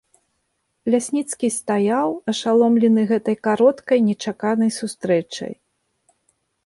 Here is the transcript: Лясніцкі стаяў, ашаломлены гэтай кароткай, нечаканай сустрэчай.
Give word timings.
Лясніцкі 0.93 1.47
стаяў, 1.57 2.09
ашаломлены 2.33 3.01
гэтай 3.11 3.37
кароткай, 3.49 3.97
нечаканай 4.09 4.71
сустрэчай. 4.79 5.53